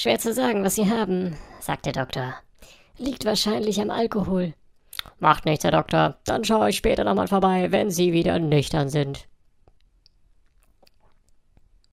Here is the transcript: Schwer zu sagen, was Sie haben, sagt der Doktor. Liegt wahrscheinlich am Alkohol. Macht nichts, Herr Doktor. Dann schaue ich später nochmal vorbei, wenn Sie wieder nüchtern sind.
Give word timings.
Schwer 0.00 0.18
zu 0.18 0.32
sagen, 0.32 0.64
was 0.64 0.76
Sie 0.76 0.88
haben, 0.88 1.36
sagt 1.60 1.84
der 1.84 1.92
Doktor. 1.92 2.32
Liegt 2.96 3.26
wahrscheinlich 3.26 3.82
am 3.82 3.90
Alkohol. 3.90 4.54
Macht 5.18 5.44
nichts, 5.44 5.62
Herr 5.62 5.72
Doktor. 5.72 6.16
Dann 6.24 6.42
schaue 6.42 6.70
ich 6.70 6.78
später 6.78 7.04
nochmal 7.04 7.28
vorbei, 7.28 7.70
wenn 7.70 7.90
Sie 7.90 8.14
wieder 8.14 8.38
nüchtern 8.38 8.88
sind. 8.88 9.28